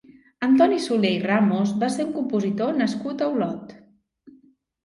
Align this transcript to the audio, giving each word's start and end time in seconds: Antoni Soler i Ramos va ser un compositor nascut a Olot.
Antoni 0.45 0.79
Soler 0.85 1.11
i 1.17 1.19
Ramos 1.25 1.73
va 1.83 1.89
ser 1.97 2.05
un 2.07 2.15
compositor 2.17 2.75
nascut 2.81 3.23
a 3.23 3.29
Olot. 3.35 3.77